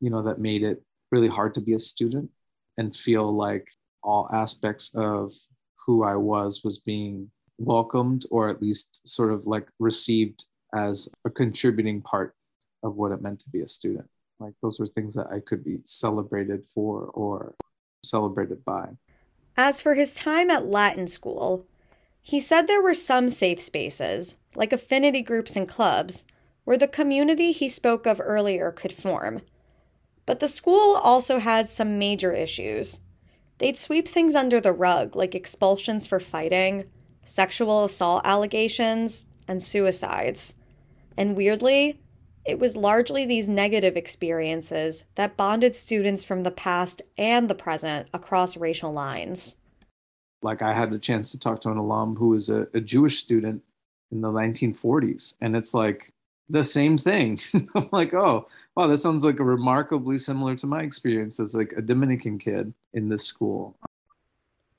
You 0.01 0.11
know, 0.11 0.23
that 0.23 0.39
made 0.39 0.63
it 0.63 0.83
really 1.13 1.29
hard 1.29 1.55
to 1.55 1.61
be 1.61 1.75
a 1.75 1.79
student 1.79 2.31
and 2.79 2.97
feel 2.97 3.31
like 3.35 3.69
all 4.03 4.29
aspects 4.33 4.95
of 4.95 5.33
who 5.85 6.03
I 6.03 6.17
was 6.17 6.63
was 6.65 6.79
being 6.79 7.31
welcomed 7.59 8.27
or 8.31 8.49
at 8.49 8.61
least 8.61 9.01
sort 9.09 9.33
of 9.33 9.47
like 9.47 9.67
received 9.79 10.45
as 10.75 11.09
a 11.25 11.31
contributing 11.31 12.01
part 12.01 12.35
of 12.83 12.97
what 12.97 13.13
it 13.13 13.23
meant 13.23 13.41
to 13.41 13.51
be 13.51 13.61
a 13.61 13.69
student. 13.69 14.09
Like 14.41 14.55
those 14.63 14.79
were 14.79 14.87
things 14.87 15.15
that 15.15 15.29
I 15.31 15.41
could 15.41 15.65
be 15.65 15.79
celebrated 15.85 16.65
for 16.75 17.11
or 17.15 17.55
celebrated 18.03 18.65
by. 18.65 18.89
As 19.57 19.81
for 19.81 19.95
his 19.95 20.15
time 20.15 20.51
at 20.51 20.67
Latin 20.67 21.07
school, 21.07 21.67
he 22.21 22.41
said 22.41 22.67
there 22.67 22.83
were 22.83 22.95
some 22.95 23.29
safe 23.29 23.61
spaces, 23.61 24.37
like 24.55 24.73
affinity 24.73 25.23
groups 25.23 25.55
and 25.57 25.69
clubs, 25.69 26.25
where 26.65 26.79
the 26.79 26.89
community 26.89 27.53
he 27.53 27.69
spoke 27.69 28.07
of 28.07 28.21
earlier 28.21 28.73
could 28.73 28.93
form. 28.93 29.43
But 30.27 30.41
the 30.41 30.49
school 30.49 30.97
also 30.97 31.39
had 31.39 31.69
some 31.69 31.99
major 31.99 32.33
issues. 32.33 33.01
They'd 33.59 33.77
sweep 33.77 34.09
things 34.09 34.35
under 34.35 34.61
the 34.61 34.73
rug, 34.73 35.15
like 35.15 35.35
expulsions 35.35 36.07
for 36.07 36.19
fighting, 36.19 36.85
sexual 37.25 37.85
assault 37.85 38.23
allegations, 38.25 39.27
and 39.49 39.63
suicides. 39.63 40.55
And 41.17 41.37
weirdly, 41.37 42.01
it 42.45 42.59
was 42.59 42.77
largely 42.77 43.25
these 43.25 43.49
negative 43.49 43.97
experiences 43.97 45.05
that 45.15 45.37
bonded 45.37 45.75
students 45.75 46.25
from 46.25 46.43
the 46.43 46.51
past 46.51 47.03
and 47.17 47.49
the 47.49 47.55
present 47.55 48.09
across 48.13 48.57
racial 48.57 48.93
lines. 48.93 49.57
Like, 50.43 50.61
I 50.61 50.75
had 50.75 50.91
the 50.91 50.99
chance 50.99 51.31
to 51.33 51.39
talk 51.39 51.63
to 51.63 51.71
an 51.71 51.79
alum 51.79 52.17
who 52.17 52.29
was 52.29 52.51
a, 52.51 52.67
a 52.75 52.81
Jewish 52.81 53.19
student 53.19 53.63
in 54.13 54.21
the 54.21 54.29
1940s, 54.29 55.37
and 55.41 55.57
it's 55.57 55.73
like 55.73 56.13
the 56.51 56.63
same 56.63 56.99
thing. 56.99 57.41
I'm 57.75 57.89
like, 57.93 58.13
oh, 58.13 58.47
wow, 58.77 58.87
that 58.87 58.99
sounds 58.99 59.25
like 59.25 59.41
a 59.41 59.45
remarkably 59.45 60.19
similar 60.19 60.55
to 60.57 60.67
my 60.67 60.83
experience 60.83 61.41
as 61.41 61.55
like 61.55 61.73
a 61.77 61.83
Dominican 61.83 62.39
kid 62.39 62.75
in 62.93 63.09
this 63.09 63.25
school. 63.25 63.75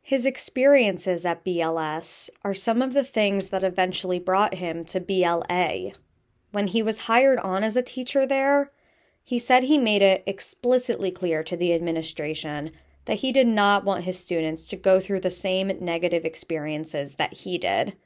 His 0.08 0.26
experiences 0.28 1.26
at 1.26 1.44
BLS 1.44 2.30
are 2.44 2.54
some 2.54 2.84
of 2.84 2.94
the 2.94 3.04
things 3.04 3.50
that 3.50 3.64
eventually 3.64 4.20
brought 4.20 4.54
him 4.54 4.86
to 4.86 5.00
BLA, 5.00 5.94
when 6.56 6.68
he 6.68 6.82
was 6.82 7.00
hired 7.00 7.38
on 7.40 7.66
as 7.66 7.76
a 7.76 7.82
teacher 7.82 8.26
there, 8.26 8.72
he 9.26 9.38
said 9.38 9.64
he 9.64 9.78
made 9.78 10.02
it 10.02 10.24
explicitly 10.26 11.12
clear 11.12 11.44
to 11.44 11.58
the 11.58 11.74
administration 11.74 12.72
that 13.06 13.20
he 13.20 13.34
did 13.34 13.46
not 13.46 13.84
want 13.84 14.06
his 14.06 14.18
students 14.18 14.66
to 14.68 14.78
go 14.78 15.02
through 15.02 15.20
the 15.20 15.30
same 15.30 15.70
negative 15.82 16.24
experiences 16.24 17.16
that 17.16 17.34
he 17.34 17.58
did. 17.58 17.98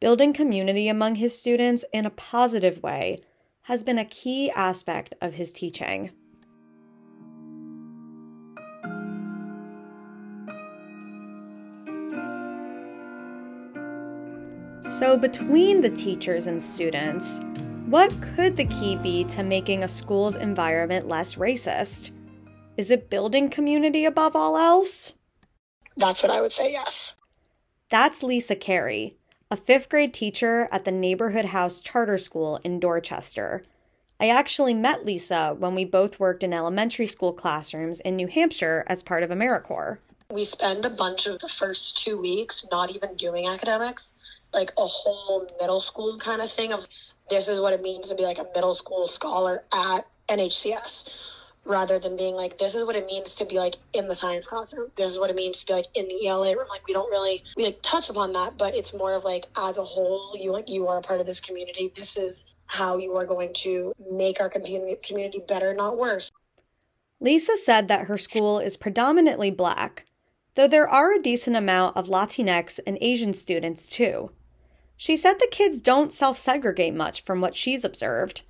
Building 0.00 0.34
community 0.34 0.86
among 0.86 1.14
his 1.14 1.38
students 1.38 1.82
in 1.92 2.04
a 2.04 2.10
positive 2.10 2.82
way 2.82 3.22
has 3.62 3.82
been 3.82 3.98
a 3.98 4.04
key 4.04 4.50
aspect 4.50 5.14
of 5.22 5.34
his 5.34 5.50
teaching. 5.50 6.10
So, 14.98 15.16
between 15.16 15.80
the 15.80 15.90
teachers 15.90 16.48
and 16.48 16.60
students, 16.60 17.40
what 17.86 18.12
could 18.20 18.56
the 18.56 18.64
key 18.64 18.96
be 18.96 19.22
to 19.26 19.44
making 19.44 19.84
a 19.84 19.88
school's 19.88 20.34
environment 20.34 21.06
less 21.06 21.36
racist? 21.36 22.10
Is 22.76 22.90
it 22.90 23.08
building 23.08 23.48
community 23.48 24.06
above 24.06 24.34
all 24.34 24.58
else? 24.58 25.14
That's 25.96 26.20
what 26.20 26.32
I 26.32 26.40
would 26.40 26.50
say, 26.50 26.72
yes. 26.72 27.14
That's 27.90 28.24
Lisa 28.24 28.56
Carey, 28.56 29.14
a 29.52 29.56
fifth 29.56 29.88
grade 29.88 30.12
teacher 30.12 30.68
at 30.72 30.84
the 30.84 30.90
Neighborhood 30.90 31.44
House 31.44 31.80
Charter 31.80 32.18
School 32.18 32.58
in 32.64 32.80
Dorchester. 32.80 33.62
I 34.18 34.30
actually 34.30 34.74
met 34.74 35.06
Lisa 35.06 35.54
when 35.56 35.76
we 35.76 35.84
both 35.84 36.18
worked 36.18 36.42
in 36.42 36.52
elementary 36.52 37.06
school 37.06 37.32
classrooms 37.32 38.00
in 38.00 38.16
New 38.16 38.26
Hampshire 38.26 38.82
as 38.88 39.04
part 39.04 39.22
of 39.22 39.30
AmeriCorps. 39.30 39.98
We 40.32 40.44
spend 40.44 40.84
a 40.84 40.90
bunch 40.90 41.26
of 41.26 41.38
the 41.38 41.48
first 41.48 41.96
two 41.96 42.18
weeks 42.18 42.66
not 42.70 42.90
even 42.90 43.14
doing 43.14 43.46
academics, 43.46 44.12
like 44.52 44.72
a 44.76 44.86
whole 44.86 45.46
middle 45.60 45.80
school 45.80 46.18
kind 46.18 46.40
of 46.40 46.50
thing 46.50 46.72
of 46.72 46.86
this 47.30 47.48
is 47.48 47.60
what 47.60 47.72
it 47.72 47.82
means 47.82 48.08
to 48.08 48.14
be 48.14 48.22
like 48.22 48.38
a 48.38 48.46
middle 48.54 48.74
school 48.74 49.06
scholar 49.06 49.64
at 49.72 50.06
NHCS 50.28 51.10
rather 51.64 51.98
than 51.98 52.16
being 52.16 52.34
like 52.34 52.56
this 52.56 52.74
is 52.74 52.84
what 52.84 52.96
it 52.96 53.06
means 53.06 53.34
to 53.34 53.44
be 53.44 53.58
like 53.58 53.76
in 53.92 54.08
the 54.08 54.14
science 54.14 54.46
classroom. 54.46 54.90
This 54.96 55.10
is 55.10 55.18
what 55.18 55.30
it 55.30 55.36
means 55.36 55.60
to 55.60 55.66
be 55.66 55.72
like 55.74 55.86
in 55.94 56.08
the 56.08 56.26
ela 56.26 56.56
room. 56.56 56.66
Like 56.68 56.86
we 56.86 56.94
don't 56.94 57.10
really 57.10 57.44
we 57.56 57.64
like 57.64 57.78
touch 57.82 58.08
upon 58.08 58.32
that 58.32 58.56
but 58.56 58.74
it's 58.74 58.94
more 58.94 59.12
of 59.12 59.24
like 59.24 59.46
as 59.56 59.76
a 59.76 59.84
whole 59.84 60.36
you 60.38 60.50
like 60.50 60.68
you 60.68 60.88
are 60.88 60.98
a 60.98 61.02
part 61.02 61.20
of 61.20 61.26
this 61.26 61.40
community. 61.40 61.92
This 61.96 62.16
is 62.16 62.44
how 62.66 62.98
you 62.98 63.16
are 63.16 63.26
going 63.26 63.52
to 63.54 63.92
make 64.10 64.40
our 64.40 64.48
community 64.48 64.96
community 65.02 65.42
better 65.46 65.74
not 65.74 65.98
worse. 65.98 66.30
Lisa 67.20 67.56
said 67.56 67.88
that 67.88 68.06
her 68.06 68.16
school 68.16 68.60
is 68.60 68.76
predominantly 68.76 69.50
black, 69.50 70.04
though 70.54 70.68
there 70.68 70.88
are 70.88 71.12
a 71.12 71.20
decent 71.20 71.56
amount 71.56 71.96
of 71.96 72.06
Latinx 72.08 72.78
and 72.86 72.96
Asian 73.00 73.32
students 73.32 73.88
too. 73.88 74.30
She 75.00 75.16
said 75.16 75.34
the 75.34 75.48
kids 75.50 75.80
don't 75.80 76.12
self 76.12 76.36
segregate 76.36 76.92
much 76.92 77.22
from 77.22 77.40
what 77.40 77.54
she's 77.54 77.84
observed. 77.84 78.42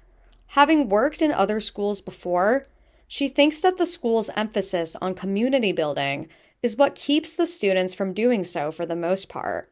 Having 0.53 0.89
worked 0.89 1.21
in 1.21 1.31
other 1.31 1.61
schools 1.61 2.01
before, 2.01 2.67
she 3.07 3.29
thinks 3.29 3.59
that 3.61 3.77
the 3.77 3.85
school's 3.85 4.31
emphasis 4.31 4.97
on 4.97 5.15
community 5.15 5.73
building 5.73 6.27
is 6.63 6.77
what 6.77 6.95
keeps 6.95 7.35
the 7.35 7.47
students 7.47 7.95
from 7.95 8.15
doing 8.15 8.43
so 8.45 8.73
for 8.73 8.87
the 8.87 8.97
most 8.97 9.29
part. 9.29 9.71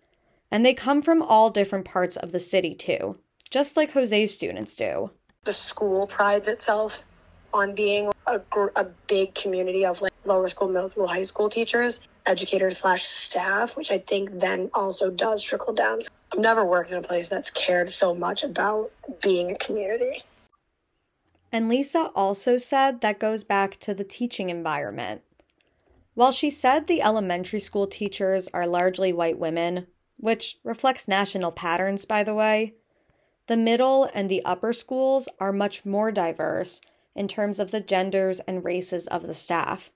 And 0.50 0.64
they 0.64 0.75
come 0.75 1.00
from 1.00 1.23
all 1.23 1.49
different 1.49 1.87
parts 1.87 2.16
of 2.16 2.30
the 2.30 2.38
city 2.38 2.75
too, 2.75 3.18
just 3.50 3.75
like 3.76 3.92
Jose's 3.92 4.35
students 4.35 4.76
do. 4.76 5.11
The 5.45 5.54
school 5.54 6.06
prides 6.06 6.47
itself 6.47 7.06
on 7.54 7.75
being 7.75 8.12
a, 8.26 8.40
a 8.76 8.85
big 9.06 9.35
community 9.35 9.85
of 9.85 10.00
like 10.00 10.12
lower 10.25 10.49
school, 10.49 10.68
middle 10.68 10.88
school, 10.88 11.06
high 11.06 11.23
school 11.23 11.49
teachers, 11.49 12.00
educators 12.26 12.78
slash 12.78 13.02
staff, 13.02 13.76
which 13.76 13.90
I 13.90 13.99
think 13.99 14.40
then 14.40 14.71
also 14.75 15.11
does 15.11 15.42
trickle 15.42 15.73
down. 15.73 16.00
I've 16.33 16.40
never 16.40 16.64
worked 16.64 16.90
in 16.90 16.99
a 16.99 17.02
place 17.02 17.28
that's 17.28 17.50
cared 17.50 17.88
so 17.88 18.14
much 18.14 18.42
about 18.42 18.90
being 19.23 19.52
a 19.52 19.56
community. 19.56 20.25
And 21.52 21.68
Lisa 21.68 22.11
also 22.14 22.56
said 22.56 23.00
that 23.00 23.21
goes 23.21 23.45
back 23.45 23.78
to 23.78 23.95
the 23.95 24.04
teaching 24.04 24.50
environment. 24.50 25.23
While 26.14 26.33
she 26.33 26.50
said 26.50 26.87
the 26.87 27.02
elementary 27.02 27.61
school 27.61 27.87
teachers 27.87 28.49
are 28.52 28.66
largely 28.66 29.12
white 29.12 29.38
women, 29.38 29.87
which 30.16 30.59
reflects 30.64 31.06
national 31.06 31.52
patterns, 31.52 32.04
by 32.04 32.25
the 32.25 32.35
way, 32.35 32.75
the 33.47 33.56
middle 33.56 34.09
and 34.12 34.28
the 34.28 34.45
upper 34.45 34.73
schools 34.73 35.28
are 35.38 35.52
much 35.52 35.85
more 35.85 36.11
diverse 36.11 36.80
in 37.17 37.27
terms 37.27 37.59
of 37.59 37.71
the 37.71 37.81
genders 37.81 38.41
and 38.41 38.65
races 38.65 39.07
of 39.09 39.27
the 39.27 39.35
staff. 39.35 39.91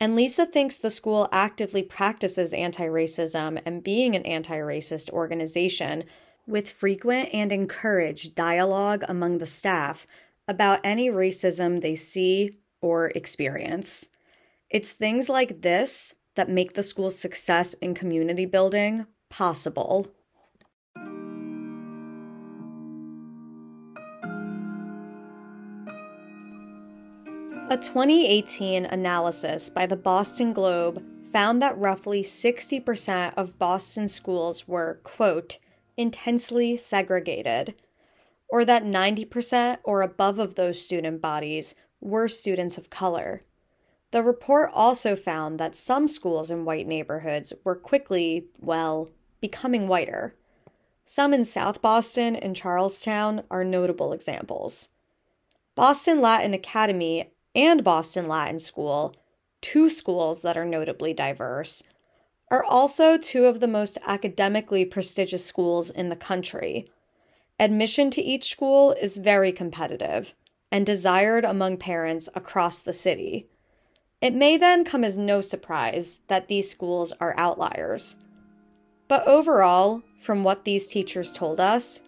And 0.00 0.14
Lisa 0.14 0.46
thinks 0.46 0.76
the 0.76 0.90
school 0.90 1.28
actively 1.32 1.82
practices 1.82 2.52
anti 2.52 2.86
racism 2.86 3.60
and 3.64 3.82
being 3.82 4.14
an 4.14 4.24
anti 4.24 4.58
racist 4.58 5.10
organization 5.10 6.04
with 6.46 6.70
frequent 6.70 7.28
and 7.32 7.52
encouraged 7.52 8.34
dialogue 8.34 9.04
among 9.08 9.38
the 9.38 9.46
staff 9.46 10.06
about 10.46 10.80
any 10.82 11.10
racism 11.10 11.80
they 11.80 11.94
see 11.94 12.58
or 12.80 13.08
experience. 13.14 14.08
It's 14.70 14.92
things 14.92 15.28
like 15.28 15.62
this 15.62 16.14
that 16.36 16.48
make 16.48 16.74
the 16.74 16.82
school's 16.82 17.18
success 17.18 17.74
in 17.74 17.94
community 17.94 18.46
building 18.46 19.06
possible. 19.28 20.08
A 27.70 27.76
2018 27.76 28.86
analysis 28.86 29.68
by 29.68 29.84
the 29.84 29.94
Boston 29.94 30.54
Globe 30.54 31.04
found 31.30 31.60
that 31.60 31.76
roughly 31.76 32.22
60% 32.22 33.34
of 33.36 33.58
Boston 33.58 34.08
schools 34.08 34.66
were, 34.66 35.00
quote, 35.04 35.58
intensely 35.94 36.78
segregated, 36.78 37.74
or 38.48 38.64
that 38.64 38.84
90% 38.84 39.80
or 39.84 40.00
above 40.00 40.38
of 40.38 40.54
those 40.54 40.80
student 40.80 41.20
bodies 41.20 41.74
were 42.00 42.26
students 42.26 42.78
of 42.78 42.88
color. 42.88 43.42
The 44.12 44.22
report 44.22 44.70
also 44.72 45.14
found 45.14 45.60
that 45.60 45.76
some 45.76 46.08
schools 46.08 46.50
in 46.50 46.64
white 46.64 46.86
neighborhoods 46.86 47.52
were 47.64 47.76
quickly, 47.76 48.46
well, 48.58 49.10
becoming 49.42 49.88
whiter. 49.88 50.34
Some 51.04 51.34
in 51.34 51.44
South 51.44 51.82
Boston 51.82 52.34
and 52.34 52.56
Charlestown 52.56 53.42
are 53.50 53.62
notable 53.62 54.14
examples. 54.14 54.88
Boston 55.74 56.22
Latin 56.22 56.54
Academy 56.54 57.30
and 57.54 57.84
Boston 57.84 58.28
Latin 58.28 58.58
School, 58.58 59.14
two 59.60 59.90
schools 59.90 60.42
that 60.42 60.56
are 60.56 60.64
notably 60.64 61.12
diverse, 61.12 61.82
are 62.50 62.64
also 62.64 63.18
two 63.18 63.46
of 63.46 63.60
the 63.60 63.66
most 63.66 63.98
academically 64.06 64.84
prestigious 64.84 65.44
schools 65.44 65.90
in 65.90 66.08
the 66.08 66.16
country. 66.16 66.86
Admission 67.58 68.10
to 68.10 68.22
each 68.22 68.50
school 68.50 68.92
is 68.92 69.16
very 69.16 69.52
competitive 69.52 70.34
and 70.70 70.86
desired 70.86 71.44
among 71.44 71.76
parents 71.76 72.28
across 72.34 72.78
the 72.78 72.92
city. 72.92 73.48
It 74.20 74.34
may 74.34 74.56
then 74.56 74.84
come 74.84 75.04
as 75.04 75.18
no 75.18 75.40
surprise 75.40 76.20
that 76.28 76.48
these 76.48 76.70
schools 76.70 77.12
are 77.20 77.34
outliers. 77.38 78.16
But 79.08 79.26
overall, 79.26 80.02
from 80.20 80.44
what 80.44 80.64
these 80.64 80.88
teachers 80.88 81.32
told 81.32 81.60
us, 81.60 82.02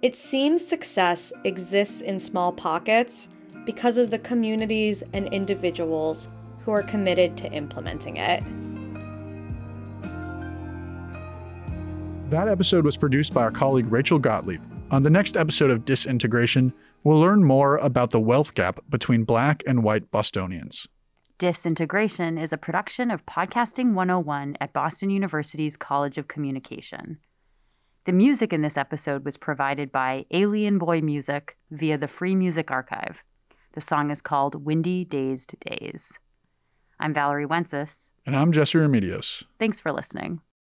it 0.00 0.14
seems 0.14 0.64
success 0.64 1.32
exists 1.44 2.00
in 2.00 2.18
small 2.18 2.52
pockets 2.52 3.28
because 3.68 3.98
of 3.98 4.08
the 4.08 4.18
communities 4.18 5.02
and 5.12 5.26
individuals 5.26 6.28
who 6.64 6.70
are 6.70 6.82
committed 6.82 7.36
to 7.36 7.52
implementing 7.52 8.16
it. 8.16 8.42
That 12.30 12.48
episode 12.48 12.86
was 12.86 12.96
produced 12.96 13.34
by 13.34 13.42
our 13.42 13.50
colleague 13.50 13.92
Rachel 13.92 14.18
Gottlieb. 14.18 14.62
On 14.90 15.02
the 15.02 15.10
next 15.10 15.36
episode 15.36 15.70
of 15.70 15.84
Disintegration, 15.84 16.72
we'll 17.04 17.20
learn 17.20 17.44
more 17.44 17.76
about 17.76 18.08
the 18.08 18.18
wealth 18.18 18.54
gap 18.54 18.80
between 18.88 19.24
black 19.24 19.62
and 19.66 19.82
white 19.82 20.10
Bostonians. 20.10 20.86
Disintegration 21.36 22.38
is 22.38 22.54
a 22.54 22.56
production 22.56 23.10
of 23.10 23.26
Podcasting 23.26 23.92
101 23.92 24.56
at 24.62 24.72
Boston 24.72 25.10
University's 25.10 25.76
College 25.76 26.16
of 26.16 26.26
Communication. 26.26 27.18
The 28.06 28.12
music 28.14 28.54
in 28.54 28.62
this 28.62 28.78
episode 28.78 29.26
was 29.26 29.36
provided 29.36 29.92
by 29.92 30.24
Alien 30.30 30.78
Boy 30.78 31.02
Music 31.02 31.58
via 31.70 31.98
the 31.98 32.08
Free 32.08 32.34
Music 32.34 32.70
Archive. 32.70 33.22
The 33.78 33.84
song 33.84 34.10
is 34.10 34.20
called 34.20 34.64
Windy 34.66 35.04
Dazed 35.04 35.54
Days. 35.60 36.18
I'm 36.98 37.14
Valerie 37.14 37.46
Wencis. 37.46 38.10
And 38.26 38.34
I'm 38.34 38.50
Jesse 38.50 38.76
Remedios. 38.76 39.44
Thanks 39.60 39.78
for 39.78 39.92
listening. 39.92 40.40